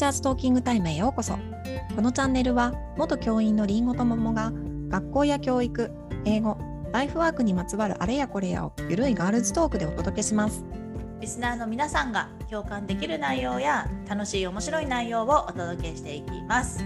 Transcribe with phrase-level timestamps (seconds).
[0.00, 1.34] チャーズトーキングタイムへようこそ。
[1.94, 4.50] このチャンネルは元教員のりんごと桃が
[4.88, 5.90] 学校や教育
[6.24, 6.56] 英語
[6.90, 10.64] ライフワークにまつわるあれやこれやをゆるいガールズトークでお届けします。
[11.20, 16.82] リスナーの皆さんが共感できる内容や楽しい面白い内容をお届けしていきます。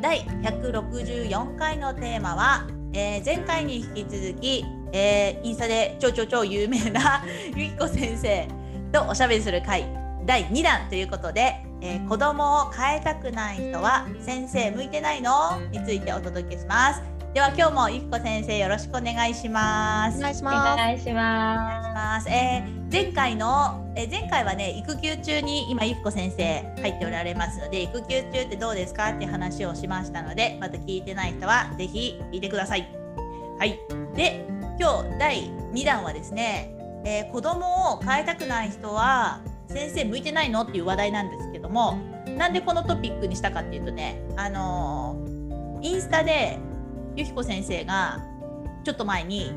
[0.00, 7.24] 第164回のテーマは、えー前回に引き続き、えーインスタで超超超有名な
[7.56, 8.46] ゆきこ先生
[8.92, 9.88] とおしゃべりする回
[10.24, 15.60] 第2弾ということで、えー子供を変えたくない人は先生向いてないの？
[15.70, 17.02] についてお届けします
[17.34, 22.28] では今日もゆきこ先生よろしくお願いしますお願いしおます願いしまます。
[22.30, 32.88] えー前回の、えー前回はね育休中に今ゆきこ先生入っておられますので育休中ってどうですかって話をしましたのでまだ聞いてない人はぜひ聞いてください。
[33.58, 33.78] はい。
[34.14, 34.46] で
[34.80, 36.72] 今日第2弾はですね、
[37.04, 41.98] えー子供を変えたくない人は先生向いてないのっていう話題なんですけども
[42.38, 46.58] なんでこのトピックにしたかっていうとねあのーインスタで
[47.16, 48.22] ゆきこ先生が
[48.84, 49.52] ちょっと前に、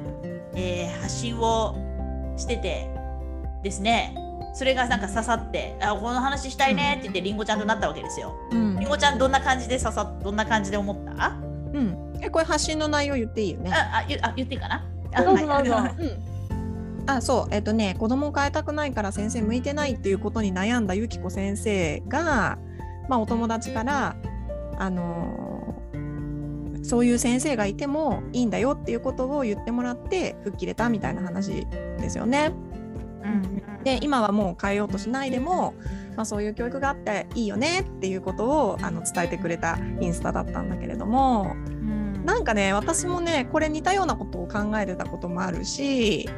[0.55, 1.75] えー発信を
[2.37, 2.89] してて
[3.63, 4.15] ですね
[4.53, 8.33] それがなんか刺さってあこの話したいねって言ってりんごちゃんとなったわけですよ。
[8.51, 8.79] うん。
[8.79, 11.11] りんごちゃんどんな感じで刺さどんな感じで思った？
[11.17, 11.37] あ
[11.73, 12.19] うん。
[12.21, 13.71] えこれ発信の内容言っていいよね？
[13.71, 14.85] あ言あ言っていいかな？
[15.13, 15.87] あどうぞはいどうぞ。
[15.99, 16.36] うん
[17.07, 22.57] あそうえっとね子供を変えたくないから先生向いてないっていうことに悩んだゆきこ先生が
[23.09, 24.15] まあお友達から
[24.77, 25.57] あのー
[26.87, 31.67] そういう先生がいてもいいんだよっていうことを言ってもらって吹っ切れたみたいな話
[31.99, 32.53] ですよね。
[33.23, 35.73] うんで今はもう変えようとしないでも、
[36.17, 46.29] まあ、そういう教育があっていいよねっていうことをあの伝えてくれたインスタだったんだけれどもうんなんかね私もねこれ似たようなことを考えてたこともあるし、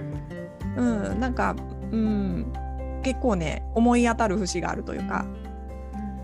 [0.80, 1.55] うん、なんか、
[1.91, 2.52] うん、
[3.03, 5.25] 結構ね思い当たる節があるというか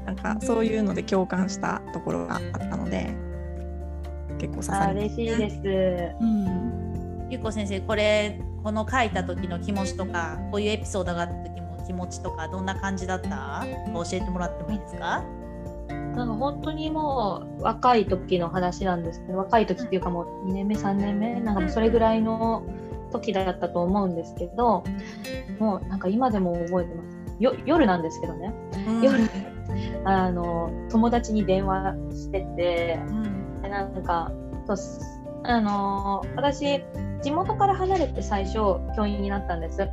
[0.05, 3.13] なんかそういうので共感したところがあったので
[4.39, 5.55] 結構刺さり嬉しいです。
[6.21, 7.27] うん。
[7.29, 13.65] ゆっこ先生これこの書いた時の気持ちとかこういうエピソードがあった時も気持ちとかどんな感じだった？
[13.93, 15.23] 教えてもらってもいいですか？
[15.89, 22.63] なんか本当にもう若い時の話なんですけど、若い時っていうかもう2年目、3年目、なんかそれぐらいの
[23.19, 24.83] 時だったと思うんですけど、
[25.59, 27.17] もうなんか今でも覚えてます。
[27.39, 28.53] よ夜なんですけどね、
[29.01, 29.29] 夜、
[30.05, 33.61] あの友達に電話してて、うん。
[33.61, 34.31] でなんか
[34.67, 34.77] そう
[35.43, 36.81] あのー私
[37.21, 38.53] 地元から離れて最初
[38.95, 39.77] 教員になったんです。
[39.77, 39.89] で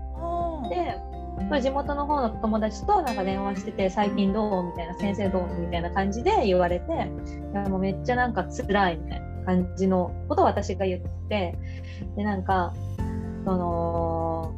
[1.49, 11.59] まあ地元の方の友達となんか電話してて最近どうみたいな先生どうみたいな感じで言われていやもうめっちゃなんか辛いみたいな感じのことを私が言って
[12.17, 12.73] でなんか
[13.45, 14.55] その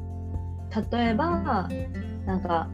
[0.92, 1.68] 例えば
[2.26, 2.68] なんか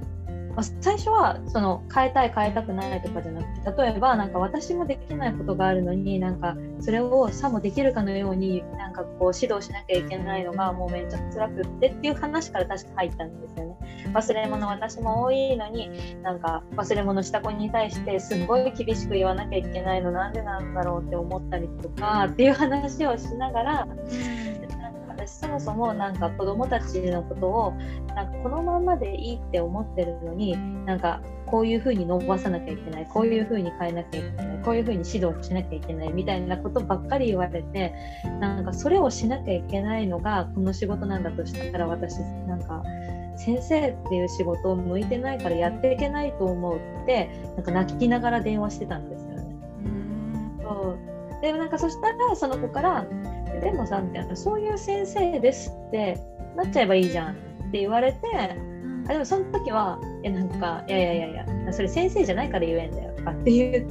[0.80, 13.76] 最初はその変えたい変えたくないとかじゃなくて例えばなんか私もできないことがあるのになんかそれをさもできるかのようになんかこう指導しなきゃいけないのがもうめっちゃ辛くってっていう話から確か入ったんですよね。
[14.12, 15.90] 忘れ物私も多いのに
[16.22, 23.88] なんか忘れ物した子に対してすごい厳しく言わなきゃいけないのなんでなんだろうって思ったりとかっていう話をしながら
[25.30, 27.72] 私そもそもなんか子供たちのことを
[28.14, 37.94] なんかこのままでいいって思ってるのになんかこういうふうに伸ばさなきゃいけないこういうふうに変えなきゃいけないこういうふうに指導しなきゃいけないみたいなことばっかり言われて
[38.40, 42.82] なんかそれをしなきゃいけないのがこの仕事なんだとしたら私なんか
[43.36, 49.56] 先生っていう仕事を向いてないからやっていけないと思うってなんか泣きながら電話してたんですよね。
[50.62, 50.96] そ
[51.38, 53.06] うでなんかそしたらその子から
[53.60, 56.18] 「でもさ」みたいな「そういう先生です」って
[56.56, 57.34] なっちゃえばいいじゃんっ
[57.72, 58.18] て言われて
[59.08, 61.34] あでもその時は「いやなんかいやいやいやい
[61.66, 63.90] やそれ先生じゃないから言えんだよ」とかって言って。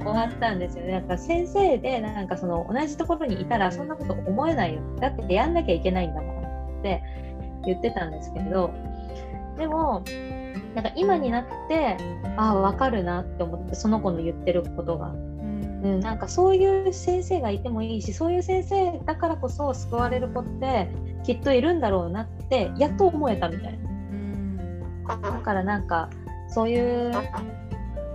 [0.00, 0.92] 終わったんですよね。
[0.92, 4.80] なんか先生でなんかその同じところにいたらそんなこと思えないよ。
[5.00, 7.02] だってやんなきゃいけないんだもんって
[7.66, 8.70] 言ってたんですけど、
[9.58, 10.02] でも
[10.74, 11.96] なんか今になって
[12.36, 15.14] ああ分かるなって思ってその子の言ってることが、
[15.82, 20.88] うん、なんかそういう先生がいてもいいしそういう先生だからこそ救われる子って
[21.24, 23.88] きっといるんだろうなってやっと思えたみたいな。
[25.16, 26.10] だからなんか
[26.48, 27.12] そういう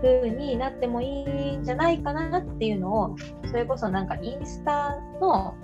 [0.01, 3.15] 風になってもいいんじゃないかなっていうのを
[3.45, 5.55] それこそなんかインスタの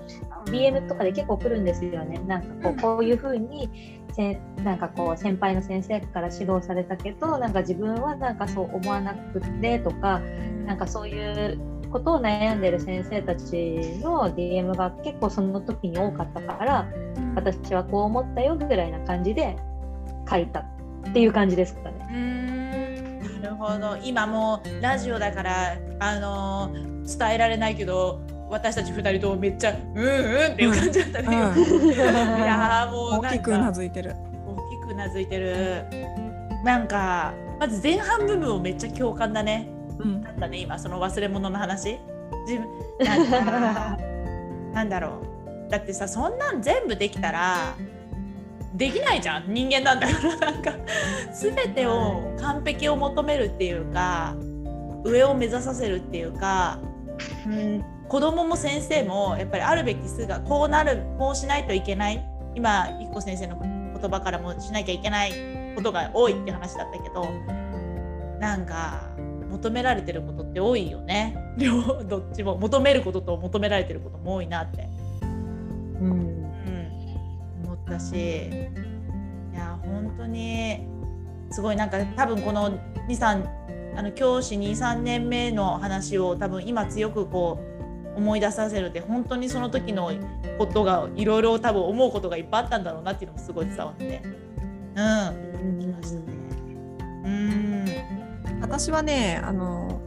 [0.45, 2.19] DM とかで結構来るんですよね。
[2.25, 3.69] なんかこうこういう風に
[4.13, 10.19] せなんかこう先輩の先生から指導されたけどなんか自分はなんかそう思わなくってとか
[10.65, 11.59] なんかそういう
[11.91, 16.87] ことを悩んでる先生たちの DM が結構その時に多かったから
[17.35, 19.57] 私はこう思ったよぐらいな感じで
[20.29, 20.65] 書いたっ
[21.13, 22.07] ていう感じですかね。
[22.11, 23.97] うんなるほど。
[24.03, 31.89] 今もうラジオだからあの伝えられないけど私たち2人ともめっちゃ「うんうん」っていう感じだったね、うん。
[31.93, 34.15] いやーもう大きくうなずいてる。
[34.45, 35.85] 大きくうなずいてる。
[36.63, 39.67] なんかまず前半部分をめっちゃ共感だね。
[39.73, 39.78] うん
[40.23, 41.99] だったね今その忘れ物の話。
[42.47, 42.67] 自分
[44.73, 45.21] なんだろ
[45.67, 45.71] う。
[45.71, 47.75] だってさそんなん全部できたら
[48.73, 49.53] できないじゃん。
[49.53, 50.37] 人間なんだから。
[50.51, 50.73] なんか
[51.33, 54.35] 全てを完璧を求めるっていうか
[55.03, 56.79] 上を目指させるっていうか、
[57.47, 62.23] うん、子供も先生もやっぱりあるべき姿こうなるこうしないといけない。
[62.55, 65.33] 今ゆきこ先生の言葉からもしなきゃいけない
[65.75, 67.27] ことが多いって話だったけど
[68.39, 69.08] なんか
[69.49, 71.35] 求められてることって多いよね。
[71.57, 72.57] 両どっちも。
[72.57, 74.87] 求めることと求められてることも多いなって、
[75.21, 76.11] うん。
[76.11, 78.15] うん、思ったし。
[78.15, 80.87] いや本当に
[81.51, 87.59] すごいなんか多分この23あの教師23年目の話を多分今強くこ
[88.15, 90.11] う思い出させるって本当にその時の
[90.57, 94.21] ことがいろいろ多分思うことがいっぱいあったんだろうなっていうのもすごい伝わって。
[94.95, 95.79] うん。
[95.79, 96.19] きました。
[96.19, 96.23] ね。
[96.23, 96.28] うん
[98.69, 99.99] 私はねあの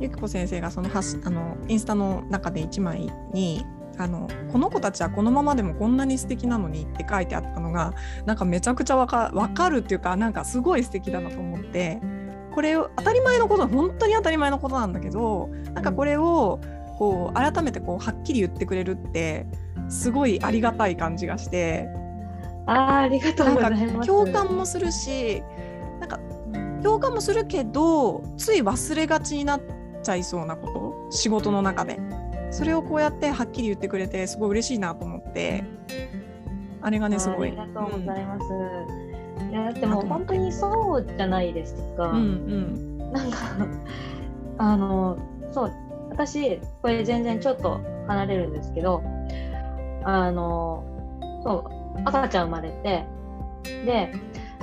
[0.00, 3.64] ゆきこ先生がそのはしあのインスタの中で1枚に
[3.98, 7.92] あのこの子たちはこのままでもこんなに素敵なのにって書いてあったのが
[8.24, 12.00] なんかめちゃくちゃわかわかるっていうかなんかすごい素敵だなと思って
[12.54, 16.58] これを当たり前のこと本当に当たり前のことなんだけどなんかこれを
[16.98, 19.46] こう改めてこうはっきり言ってくれるって
[19.90, 21.86] すごいありがたい感じがして
[22.66, 24.06] あーありがとうございます。
[24.06, 25.42] 共感もするし
[26.80, 29.60] 共感もするけどつい忘れがちになっ
[30.02, 30.66] ちゃいそうなこ
[31.10, 31.98] と仕事の中で
[32.50, 35.64] それをこうやってはっきり言ってくれてすごい嬉しいなと思って
[36.82, 37.48] あれがねすごい。
[37.48, 38.46] ありがとうございます。
[39.50, 42.10] いやだってもう本当にそうじゃないですか。
[42.10, 43.38] うんうんなんか
[44.58, 45.18] あの
[45.50, 45.72] そう
[46.10, 49.02] 私これ全然ちょっと離れるんですけど
[50.04, 50.84] あの
[51.42, 51.64] そ
[51.96, 53.04] う赤ちゃん生まれて
[53.84, 54.12] で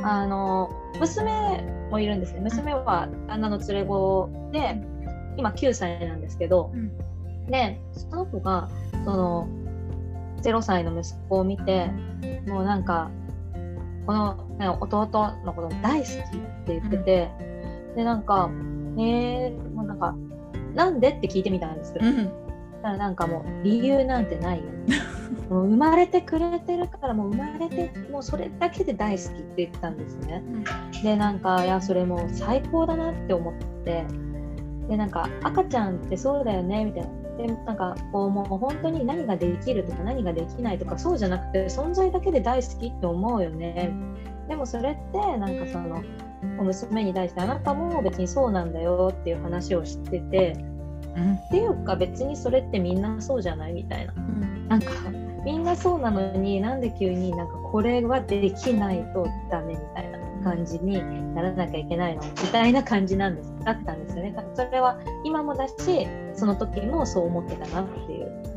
[0.09, 0.69] あの
[0.99, 2.39] 娘もいるんですね。
[2.39, 4.81] 娘は旦那の連れ子で
[5.37, 7.45] 今9歳なんですけど、うん。
[7.47, 8.69] でその子が
[9.05, 9.47] その
[10.41, 11.87] 0歳の息子を見て
[12.47, 13.09] もうなんか
[14.05, 15.07] このね弟
[15.45, 16.13] のこと大好きっ
[16.65, 17.31] て言ってて、
[17.95, 18.49] でなんか
[18.97, 20.15] えー、もうなんか
[20.73, 21.99] なんでって聞いてみたんですよ。
[22.01, 22.25] うん。
[22.25, 22.31] だか
[22.89, 24.65] らなんかもう理由なんてないよ。
[25.49, 30.43] もう生まれてくれてるからもう生まれてもうそれだけで大好きって言ってたんですね。
[31.03, 33.53] でなんかいやそれもう最高だなって思っ
[33.83, 34.05] て
[34.87, 37.09] でなんか赤ちゃんってそうだよねみたいな。
[37.37, 43.91] でなんかこうもう本当に何ができるとか何ができないとかそうじゃなくて存在だけで大好きって思うよね。
[44.47, 46.01] でもそれってなんかその
[46.59, 50.76] お娘に対してあなたも別にそうなんだよっていう話を知っててうん
[51.17, 54.13] っていうか別にそれってみんなそうじゃないみたいな。
[54.13, 54.67] うん。
[54.67, 54.91] なんか
[55.45, 61.01] みんなそうなのになんで急になんかこれはできないとダメみたいな感じに
[61.33, 63.53] ならなきゃいけないのみたいな感じなんです。
[63.63, 64.35] だったんですよね。
[64.53, 65.73] それは今もだし
[66.33, 68.47] その時もそう思ってたなっていう。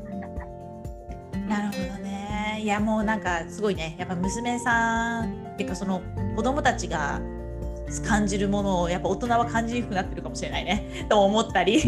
[1.48, 2.60] なるほどね。
[2.60, 3.96] いやもうなんかすごいね。
[3.98, 6.02] やっぱ娘さんっていうかその
[6.36, 7.20] 子供たちが
[8.06, 11.06] 感じるものをやっぱ大人は感じにくくなってるかもしれないね。
[11.09, 11.81] と思ったり。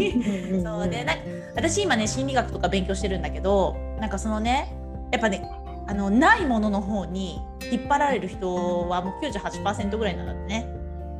[0.63, 1.23] そうでなんか
[1.55, 4.73] 私今ね心理学とか勉強してるんだけどなんかそのね
[5.11, 5.47] やっぱね
[5.87, 7.41] あのないものの方に
[7.71, 10.67] 引っ張られる人はもう98%ぐらいなんだってね。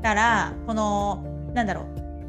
[0.01, 1.23] だからこの
[1.53, 1.85] なんだろう。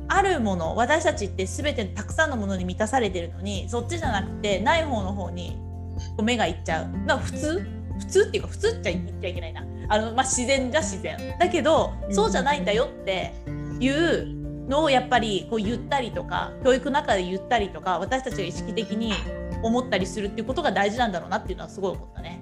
[0.07, 5.59] あるもの私たちって全てたくさんのものに満たされてるのにそっちじゃなくてない方の方に
[6.23, 7.07] 目がいっちゃう。
[7.07, 7.85] だから普通？
[7.99, 11.37] 普通っていうか普通って言っちゃいけないなあの、まあ、自然じゃ自然。
[11.39, 13.33] だけどそうじゃないんだよって
[13.81, 19.13] いうのをやっぱりこう言ったりとか教育の中で言ったりとか私たちが意識的に
[19.63, 22.41] 思ったりするっていうことが大事なんだろうなっていうのはすごい思ったね。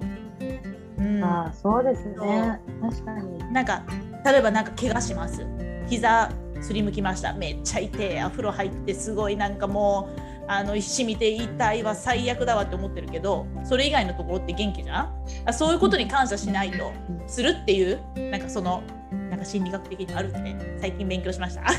[0.97, 2.59] うん、ああそうですね。
[2.81, 3.53] 確かに。
[3.53, 3.83] なんか
[4.25, 5.45] 例えばなんか怪我します
[5.87, 6.29] 膝
[6.61, 15.03] すりむきましためっちゃ痛いお風呂入ってすごいなんかもうあの染みて痛いわ最悪だわって思ってるけどそれ以外のところって元気じゃ
[15.47, 15.53] ん？
[15.53, 16.91] そういうことに感謝しないと
[17.27, 18.83] するっていうなんかその
[19.29, 21.63] なんか心理学的にあるって最近勉強しました。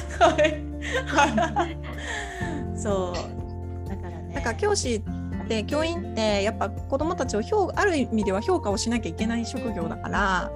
[2.76, 3.88] そう。
[3.88, 4.34] だからね。
[4.34, 10.50] なんか教師って教員ってやっぱ子どもたちを評ある意味では評価をしなきゃいけない職業だから、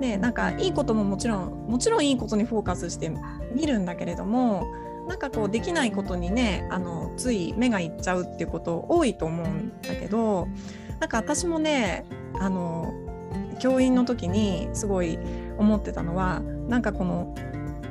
[0.00, 3.12] ね、なんかいいことももちろんもちろんいいことにフォーカスして
[3.54, 4.66] 見るんだけれども
[5.08, 10.46] なんかこうできないことにねあのつい目がいっちゃうっていうこと多いと思うんだけど
[11.00, 12.04] なんか私もね
[12.38, 12.92] あの
[13.58, 15.18] 教員の時にすごい
[15.56, 17.34] 思ってたのはなんかこの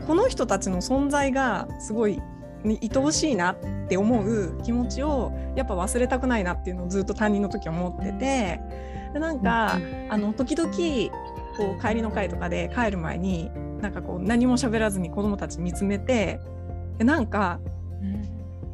[0.05, 2.21] この人たちの存在がすごい、
[2.63, 3.57] ね、愛おしいなっ
[3.89, 8.61] て思う気持ちをやっぱ忘れたくないなっていうのをずっと担任の時は思ってて
[9.13, 10.69] でなんか、あの時々
[11.57, 13.49] こう帰りの会とかで帰る前に
[13.81, 16.39] なんかこう何も喋らずに子供たち見つめて
[16.99, 17.59] なんか、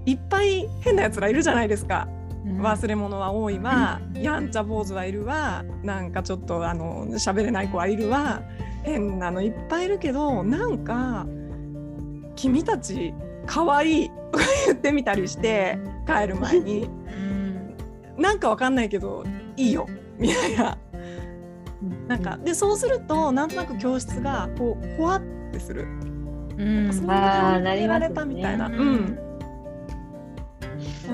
[0.05, 2.07] いっぱい変なやつらいるじゃないですか。
[2.45, 5.63] 忘れ物は多いわ、やんちゃ坊主はいるわ。
[5.81, 8.41] なんかちょっとあの喋れない子はいるわ。
[8.83, 11.25] 変なのいっぱいいるけどなんか
[12.35, 13.13] 「君たち
[13.45, 14.03] かわい。
[14.03, 16.89] い」とか言ってみたりして帰る前に
[18.17, 19.23] 「なんかわかんないけど
[19.55, 19.87] いいよ」
[20.19, 20.77] みたいな。
[22.07, 25.85] なんかでそうするとなんとなく教室がこうほわってする。
[26.57, 28.67] うん、そんな感じられたみたいな。
[28.67, 29.19] うん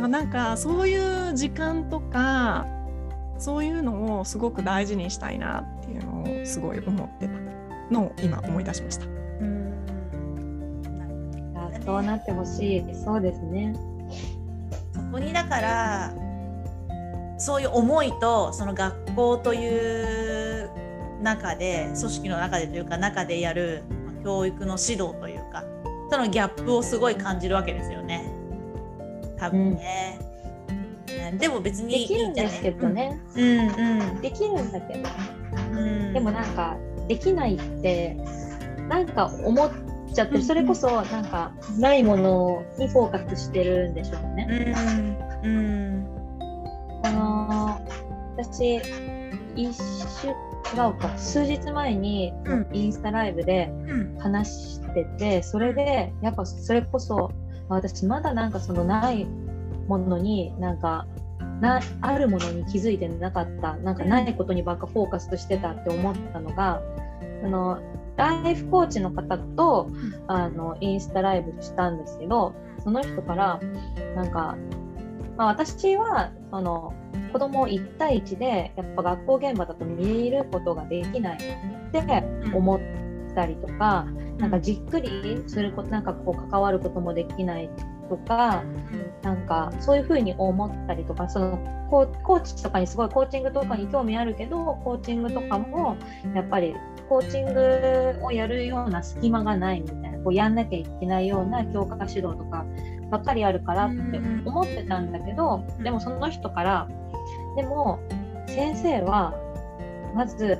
[0.08, 2.65] なんかそういう時間とか
[3.38, 7.34] そういうのをすごく大事にしたいなっていうのをすごい思ってた
[7.91, 9.05] のを今思い出しました。
[9.05, 9.69] うん
[11.84, 13.74] そうなってほしいそうですね。
[14.93, 16.13] そこにだから
[17.38, 20.69] そういう思いとその学校という
[21.24, 23.84] 中で組織の中でというか中でやる
[24.24, 25.64] 教育の指導というか
[26.10, 28.32] そのギャップをすごい感じるわけですよね。
[29.38, 30.20] 多分ね、
[31.32, 35.10] うん、でも別にできるんですけどね、うんうん、できるんだけど、
[35.72, 36.76] うん、でもなんか
[37.08, 38.18] できないって
[38.90, 39.72] なんか思っ
[40.14, 44.76] ちゃってそれこそなんかないものにフォーカスしてるんでしょうね。
[45.44, 46.08] うん、うん、
[47.04, 47.82] あの
[48.36, 48.82] 私
[49.56, 50.28] 一週
[50.74, 51.18] 違うか。
[51.18, 52.34] 数日前に
[52.74, 53.72] インスタライブで
[54.20, 57.32] 話してて、それでやっぱそれこそ
[57.70, 59.26] 私まだなんかそのない
[59.88, 61.08] ものになんか
[61.62, 66.82] なあるものに気づいてなかったなんかないことにばっかフォーカスしてたって思ったのが
[67.44, 67.82] あの
[68.16, 69.90] ライフコーチの方と
[70.28, 73.60] あのインスタライブしたんですけどその人から
[74.16, 74.58] なんか、
[75.39, 76.93] まあ、私はその
[77.31, 82.03] 子供1対1でやっぱ学校現場だと見ることができないって
[82.53, 82.79] 思っ
[83.34, 84.05] たりとか、
[84.38, 87.69] なんかじっくりすることなんかこう関わることもできない
[88.10, 88.65] とか、
[89.22, 91.58] なんかそういうふうに思ったりとかその
[91.89, 95.96] コーチとかにすごいコーチングとかに興味あるけどコーチングとかも
[96.36, 96.75] やっぱり
[97.08, 102.65] コーチングをやるような隙間がないみたいなこうやんなきゃいけないような教科指導とか
[103.10, 106.88] ばっかりあるからって思ってたんだけどでもその人から
[107.56, 108.00] でも
[108.48, 109.34] 先生は
[110.16, 110.60] まず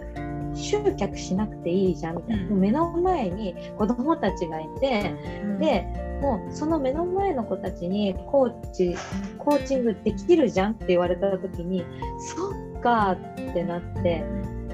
[0.56, 5.13] 集客しなくていいじゃんみたいな、うん、目の前に子どもたちがいて、
[5.44, 5.86] うん、で
[6.22, 8.96] もうその目の前の子たちにコーチ
[9.38, 11.86] コーチングできるじゃんって言われた時に
[12.36, 14.24] そっかってなって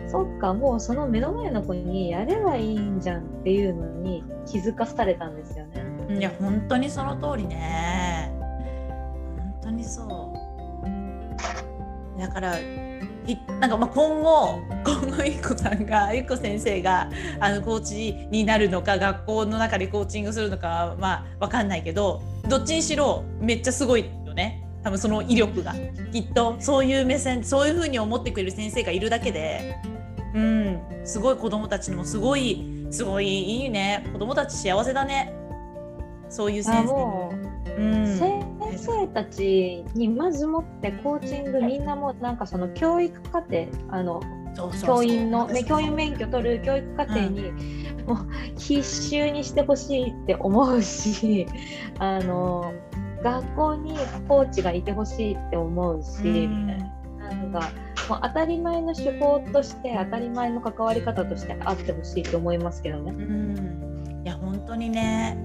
[0.08, 5.85] そっかもうその目の前の子にやればいいんじゃんっていうのに気づかされたんですよね。
[6.10, 8.32] いや本当にその通りね。
[9.38, 12.20] 本当にそう。
[12.20, 17.10] だからいなんかまあ今後今後ゆっこさんがゆっこ先生が
[17.40, 24.62] あのコーチになるのか学校の中でコーチングするのかはまあ分かんないけどどっちにしろめっちゃすごいよね。
[24.84, 25.74] 多分その威力が。
[26.12, 29.76] きっとそういう目線そういうふうに思ってくれる先生がいるだけで。
[30.36, 34.08] うんすごい子どもたちにもすごいすごいいいね。
[34.12, 35.34] 子どもたち幸せだね。
[36.30, 37.46] そういう先生。
[37.78, 38.46] うん、先
[38.78, 44.22] 生たちにまずもってコーチングみんなもなんかその教育課程あの
[44.86, 47.52] 教員の、ね、教員免許取る教育課程に、
[48.08, 48.18] もう
[48.58, 51.46] 必修にしてほしいって思うし
[52.00, 52.72] あの
[53.22, 57.60] 学校にコーチがいてほしいって思うし、うん、なんか
[58.08, 63.12] もう当たり前の手法として当たり前の関わり方としてあってほしいと思いますけどね。
[63.12, 65.38] うん、いや本当にね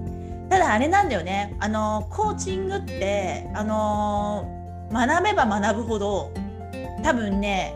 [0.51, 1.55] ただあれなんだよね。
[1.61, 4.45] あのコーチングってあの
[4.91, 6.33] 学べば学ぶほど
[7.03, 7.73] 多分ね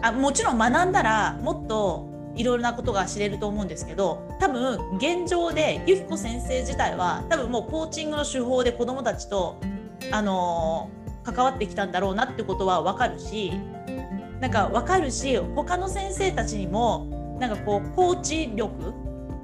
[0.00, 9.60] あもちろん学んだらもっといろいろなことが知れると思うんですけど多分現状でゆきこ先生自体は多分もうコーチングの手法で子どもたちと
[10.10, 10.88] あの
[11.22, 13.52] 関わってきたんだろうなってことは分かるし
[14.40, 18.94] なんか分かるし他の先生たちにもなんかこうコーチ力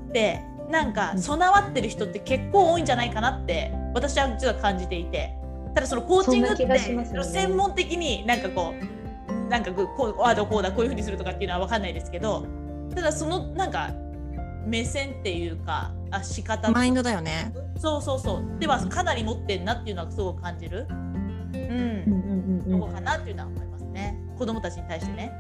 [0.09, 5.37] ってなんか備わってる人って結構多いんじゃないかなって私は実は感じていて。
[5.75, 12.47] ただそのコーチングって、ね、専門的になんかこうなんかこうああだこうだこういうふうにするとかっていうのは分かんないですけど
[12.95, 13.91] ただそのなんか
[14.67, 17.53] 目線っていうかあ仕方マインドだよね。
[17.79, 18.61] そうそうそう。
[18.61, 20.87] ではかなり持ってんなっていうのはすごく感じる。
[20.91, 22.71] うん。
[22.71, 24.21] どこかなっていうのは思いますね。
[24.39, 25.33] 子供たちに対してね。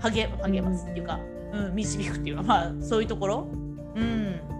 [0.00, 1.18] 励励ますっていうか、
[1.52, 3.48] うん、導くっていうかまあそういうところ。
[3.96, 4.57] うん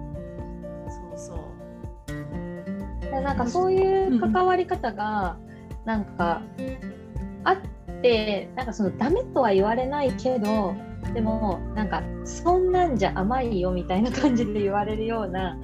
[3.10, 5.36] なんかそういう関わり方が
[5.84, 6.42] なんか
[7.44, 7.56] あっ
[8.02, 10.74] てなんかそのダメとは言われないけど
[11.14, 15.58] でもなんかそんなんじゃ甘いよみたいな感じで言われるような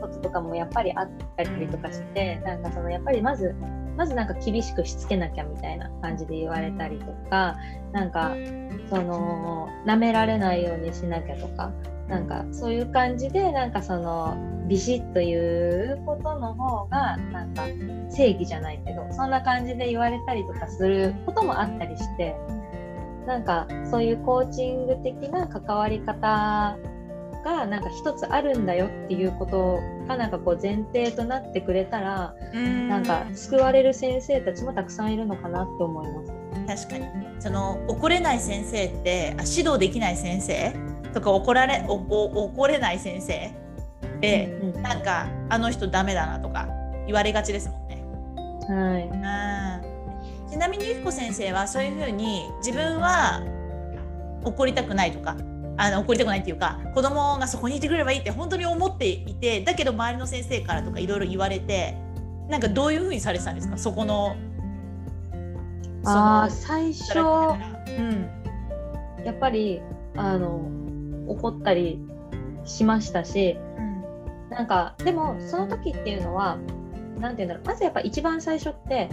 [0.00, 3.54] こととかもやっぱりあったりとかしてなんかそのやっぱりまず
[3.96, 7.56] まずなんか厳しくしつけなきゃみたいな感じで言われたりとか
[7.92, 8.34] なんか
[8.90, 11.72] その舐められないようにしなきゃとか
[12.08, 14.36] なんかそういう感じでなんかその
[14.68, 17.66] ビシッということの方がなんか
[18.10, 22.36] 正義じゃないけどそんな感じで言われたりとかすることもあったりして
[23.26, 26.78] なんかそういうコーチング的な関わり方
[27.44, 36.86] がなんか一つあるんだよっていうことがなんかこう前提となってくれたらなんか救われる先生たちもたくさんいるのかなって思います。
[36.86, 37.06] 確かに
[37.38, 40.74] その怒れない先生ってあ指導できない先生
[41.14, 43.65] とか怒られお怒れない先生で、
[44.62, 46.68] うんうん、なんかあの人ダメだなとか
[47.06, 48.02] 言われがちですもんね。
[48.68, 48.98] は
[50.48, 53.42] い、ちなみにゆきこ先生はそういうふうに自分は
[54.44, 55.36] 怒りたくないとか
[55.76, 61.96] あの怒りたくないっていうか子供がそこにいてくれればいいって本当に思っていてだけど周りの先生からとかいろいろ言われて
[62.48, 63.76] なんかどういうふうにされてたんですか？
[63.76, 64.36] そこの
[66.04, 68.28] あ最初、うん、
[69.24, 69.82] やっぱり
[70.16, 70.60] あの
[71.26, 71.98] 怒ったり
[72.64, 73.65] しましたし、うん、
[74.56, 76.58] なんかでもその時っていうのは
[77.18, 79.10] 何て言うんだろうまずやっぱ一番最初って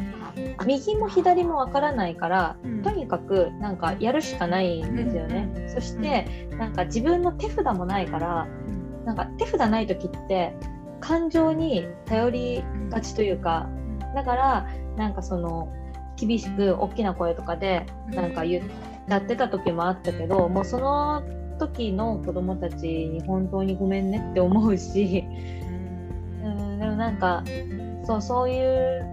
[0.66, 5.50] 右も左もわからないから、うん、とにかくなんかやるしかないんですよね。
[5.56, 10.56] うん、そしてなんか自分の手札もないから、うん、なんか手札ない時って
[11.02, 13.68] 感情に頼りがちというか、
[14.16, 15.68] だからなんかその
[16.16, 18.64] 厳しく大きな声とかでなんか言
[19.10, 21.24] やってた時もあったけどもうその
[21.67, 25.24] 時の子供たちに本当にごめんねって思うし、
[26.44, 27.44] うん、でもなんか
[28.05, 29.05] そうそういう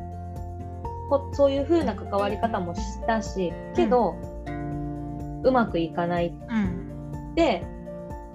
[1.33, 7.65] そういう風な関わり方もしたしけど、うん、うまくいかないって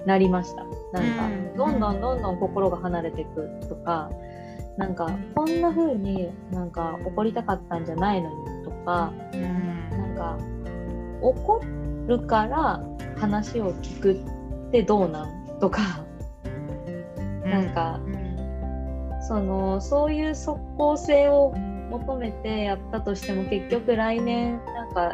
[0.05, 0.65] なりました。
[0.91, 4.09] なんか、どんどんどんどん心が離れていくとか
[4.77, 10.37] なんかこんな風になんか怒りたかったんじゃないのにとか、うん、なんか
[11.21, 11.61] 怒
[12.07, 12.81] るから
[13.25, 15.59] 話を聞くってどうなん？
[15.59, 16.05] とか、
[17.43, 21.53] うん、なんか、うん、そのそういう即効性を
[21.89, 25.13] 求めてやったとしても結局来年なんか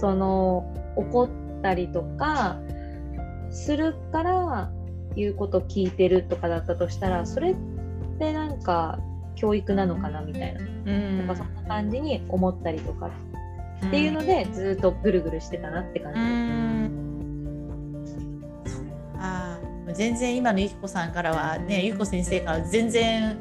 [0.00, 2.58] その怒ったりとか
[3.50, 4.70] するから
[5.14, 7.56] 言うこと聞いてるとかだったとしたらそれっ
[8.18, 8.98] てなんか
[9.34, 13.10] 教育なのかなみたいな,、うん、なんかそんな感じに思ったりとか
[13.86, 16.18] っていうので、ずっとぐるぐるしてたなって感じ。
[16.18, 16.30] です。
[19.96, 23.38] 全然今のゆきこさんからはねゆきこ先生から全然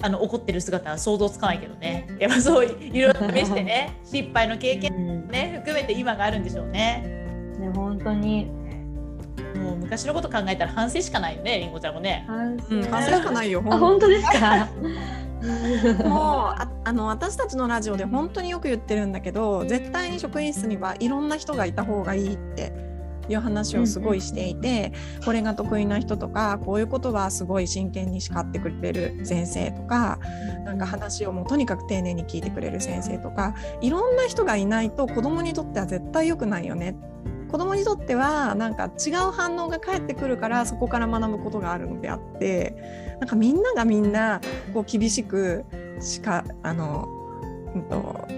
[0.00, 7.02] あの怒ってる姿は想像つかないけどねやっぱそういろいろ試してね 失敗の経験ね、含めて今があるんでしょうね。
[7.58, 8.46] ね本当に
[9.56, 12.24] もう昔のこと考えたら反省しかないよねりんごちゃんもね。
[12.26, 13.62] 反省,、うん、反省しかないよ。
[13.68, 14.68] あ本当ですか？
[16.08, 22.72] もうああの私たちのラジオで本当によく言ってるんだけど絶対に職員室にはいろんな人がいた方がいいって
[23.28, 24.92] いう話をすごいしていて、
[25.24, 30.18] これが得意な人とかこういうことはすごい真剣に叱ってくれる先生とか
[30.64, 36.96] なんか話をもうとにかく丁寧に聞いてくれる先生とかいろんな人がいないと子どもにとっては絶対良くないよね。
[37.50, 42.76] 子供にとってはなんか違う反応が返ってくるからそこから学ぶことがあるのであって
[43.20, 44.40] なんかみんながみんな
[44.74, 45.64] こう厳しく
[46.00, 47.08] しかあの、
[47.74, 48.28] うんと、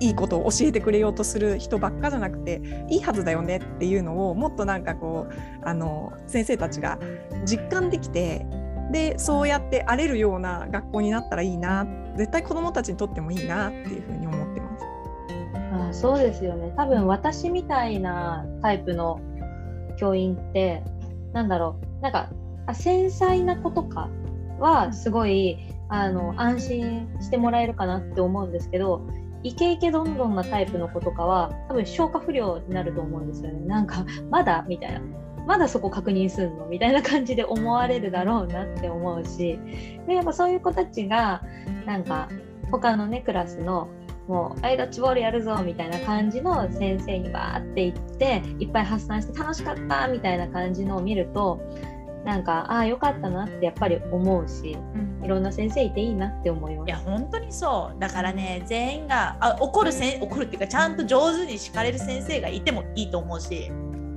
[0.00, 5.34] いいことを教えてくれようとする人ばっかじゃなくていいはずだよねっていうのをもっとなんかこう
[5.66, 6.98] あの先生たちが
[7.44, 8.46] 実感できて
[8.92, 14.84] でそうやって荒れるような学校になったらいいな絶対子どもたちにとってもいいなっていうふうに思ってます。
[15.72, 16.72] あそうですよね。
[16.76, 19.20] 多分私みたいなタイプの
[19.98, 20.82] 教員って
[21.32, 22.02] なんだろう。
[22.02, 22.30] なんか
[22.66, 24.08] あ繊細な子とか
[24.58, 29.06] はすごいあの安心してもらえるかなって思うんですけど
[29.46, 33.64] イケイケどんどんなタイプの子とかは多分消化不良になると思うんですよね。
[33.66, 35.00] なんかまだみたいな。
[35.46, 36.66] まだそこ確認すんの？
[36.66, 39.60] みたいな感じで思われるだろうなって思うし。
[40.08, 41.44] でやっぱそういう子たちが
[41.86, 42.28] なんか
[42.72, 43.86] 他のねクラスの
[44.26, 51.60] もう「はいドッジボールやるぞ」みたいな感じの先生にバーって言っていっぱい発散して楽しかったみたいな感じのを見ると
[52.24, 56.88] なんかああよかったなってやっぱり思うし、うん、いろんな先生いていいなって思います。
[56.88, 58.00] いや本当にそう。
[58.00, 63.70] だからね全員があ怒るせ怒るっていうかちゃんと上手に敷かれる先生がいてもいいと思うし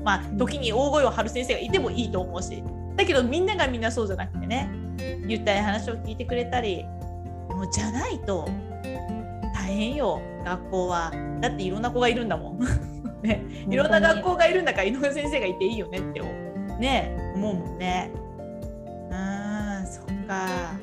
[0.03, 2.63] まあ時に大声を張る先生がいてもいいと思うし
[2.95, 4.69] だけどみんながみんなそうじゃなくてね
[5.27, 6.83] 言ったり話を聞いてくれたり
[7.49, 8.47] もうじゃないと
[9.53, 11.12] 大変よ学校は。
[11.41, 12.59] だっていろんな子がいるんだもん。
[13.21, 16.21] ねいろんな学校がいるんだから井上先生がいていいよねって
[16.79, 18.12] ね思うもんね。
[19.12, 20.79] うんそっか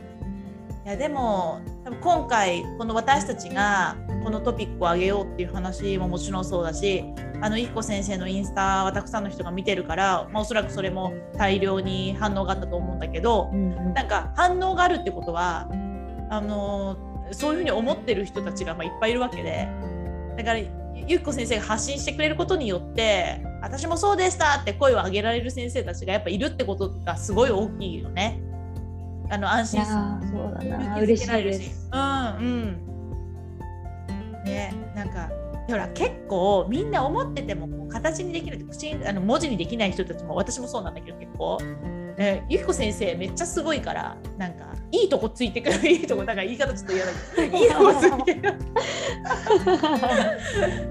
[0.87, 7.03] いやでも多分今回この私たちがこのトピックを上げようっていう話ももちろんそうだし
[7.41, 15.69] あの一子先生のインスタはたくさんの人が見てるから、まあ、おそらくそれも大量に反応があったと思うんだけど、うんうん、なんか反応があるってことは
[16.31, 16.97] あの
[17.33, 19.69] そういうふうに思ってる人たちがまあいっぱいいるわけで
[20.37, 28.41] だからゆっこ先生が発信してくれることによって私もそうでしたって声を上げられる先生たちがやっぱいるってことがすごい大きいよね。
[29.29, 30.99] あの安心そうだな。
[31.01, 31.89] 嬉しいです。
[31.93, 32.87] うんうん。
[34.45, 35.31] ねなんか
[35.67, 41.59] ほら結構みんな思ってても形にできる口あの文字にできない人たちも私もそうなんだけど結構、
[42.19, 48.55] えゆきこ先生めっちゃすごいからなんかいいとこついてくる いいとこだから言い方ちょっと嫌だけど いいとこついてくる。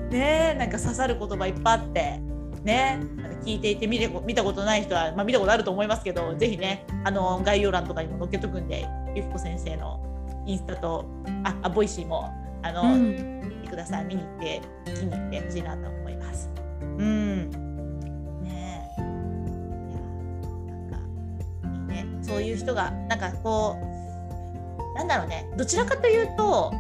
[0.12, 2.20] ねなんか刺さる言葉いっぱいあって
[2.66, 3.00] ね
[3.46, 10.04] 聞いていて見て見たことない人は、まあ、見たことあると思いますけどぜひねあの概要欄とかにも載っけとくんでゆきこ先生の
[10.46, 11.06] インスタと
[11.44, 13.36] ああボイシーもあの、うん。
[13.66, 14.06] てください。
[14.06, 16.50] 見に行って気に入ってほしいなと思います。
[16.82, 17.50] うん。
[18.42, 20.98] ねいやなんか
[21.94, 22.08] いいね。
[22.22, 23.78] そういう人がなんかこ
[24.94, 25.52] うなんだろうね。
[25.58, 26.74] どちらかというと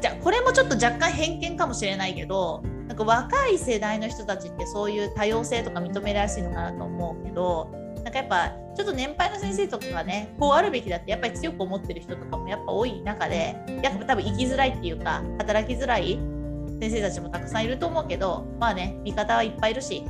[0.00, 7.70] じゃこれもちょっと若干偏見かもしれないけどなんか若い世代の人たちってそういう多様性とか認められやすいのかなと思うけど
[8.02, 16.18] なんかやっぱちょっと年配の先生とかがねこうあるべきだってやっぱり強く思ってる人とかもやっぱ多い中でやっぱ多分生きづらいっていうか働きづらい
[16.80, 20.04] 先生たちもたくさんいると思うけどまあね味方はいっぱいいるし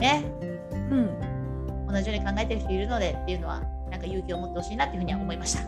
[0.00, 0.24] ね。
[0.72, 1.86] うん。
[1.86, 5.60] 同じように考えてる人いるのでっていうのはなんか勇気を持ってほしいなっていうふうには思いました。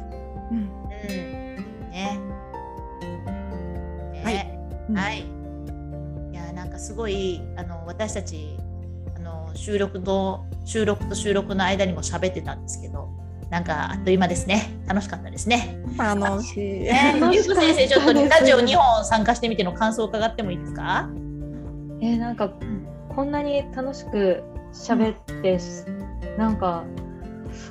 [0.51, 2.19] うん、うん、ね。
[4.13, 4.23] ね。
[4.25, 5.42] はい、うん、はい、
[6.83, 8.57] すごいあの私たち
[9.17, 13.09] あの収録の収録と収録の間にも喋ってたんですけど
[13.51, 14.81] なんかあっという間ですね。
[14.87, 15.79] 楽しかったですね。
[15.97, 21.09] 楽しい、ね、ゆう先生ちょっとラジオ2本参加してみての感想を伺ってもいいですか？
[22.01, 22.51] えー、なんか
[23.15, 24.43] こんなに楽しく
[24.73, 26.85] 喋って、うん、なんか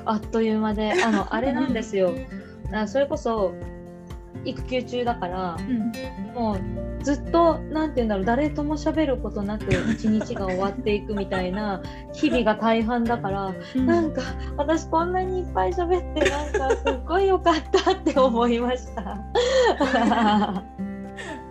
[0.05, 2.13] あっという間であの あれなんですよ。
[2.71, 3.53] あそれこそ
[4.45, 5.91] 育休中だから、うん、
[6.33, 11.81] もうずっと何て言うんだろう誰とも喋ることなく 一日が終わっていくみたいな
[12.13, 14.21] 日々が大半だから、うん、なんか
[14.57, 19.17] 私こんなにいっぱい喋ってなんかすっごい良かったって思いました。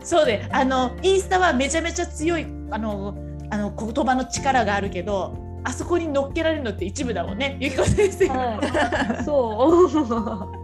[0.02, 3.14] そうであのインスタはめちゃめちゃ強いあの
[3.50, 8.28] あの言葉の力があるけどあそこに乗っけられるのって一部だもんねゆきこ先生。
[8.28, 10.60] はい、そう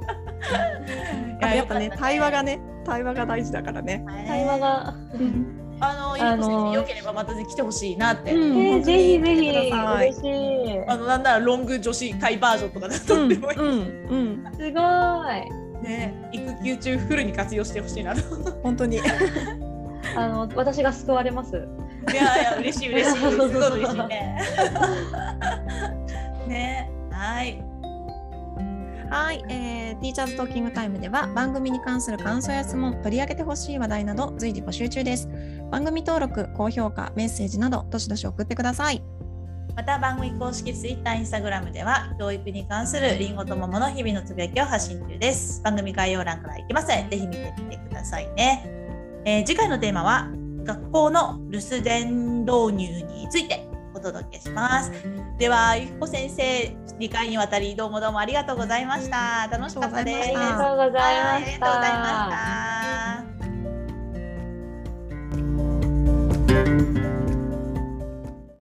[1.57, 4.05] やっぱね対話がね対話が大事だからね。
[4.27, 4.95] 対話が。
[5.79, 8.33] あの、あのー、よければまた来てほしいなって。
[8.33, 10.89] うん、えー、ぜひぜひ嬉しい。
[10.89, 13.59] あのなんならロング女子会バージョンとかだとってもいい。
[13.59, 13.69] うん、
[14.09, 14.81] うん、すご
[15.31, 15.67] い。
[15.83, 18.23] ね、育休中フルに活用してほしいなと。
[18.63, 19.01] 本当に。
[20.17, 21.69] あの私が救われます。
[22.13, 23.17] いやいや嬉しい嬉しい。
[23.19, 24.43] すごい嬉しい ね。
[26.49, 27.63] ね、はい。
[29.11, 35.29] はい、えー、ティーチャーズトーキングタイムでは番組に関する感想や質問、取り上げてほしい話題など随時募集中です。
[35.71, 39.03] 番組登録、高評価、メッセージなどどしどし送ってください。
[39.77, 45.63] また番組公式 Twitter、Instagram では教育に関するりんごと桃の日々のつぶやきを発信中です。
[45.63, 48.69] 番組概要欄から行きます、ぜひ見てみてくださいね。
[49.25, 50.29] えー、次回のテーマは
[50.65, 53.66] 学校の留守電導入について
[53.97, 54.93] お届けします。
[55.39, 59.49] では、ゆきこ先生、2回にわたりどうもどうもありがとうございました。
[59.51, 60.29] 楽しかったです。
[60.29, 61.35] ありがとうございました。
[61.35, 63.16] ありがとうございました。